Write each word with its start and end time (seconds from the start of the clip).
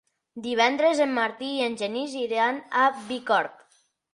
Divendres 0.45 1.01
en 1.05 1.13
Martí 1.17 1.51
i 1.57 1.61
en 1.67 1.77
Genís 1.83 2.17
iran 2.25 2.59
a 2.85 2.89
Bicorb. 3.13 3.65